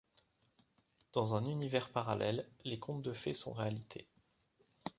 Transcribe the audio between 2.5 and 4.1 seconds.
les contes de fées sont réalité.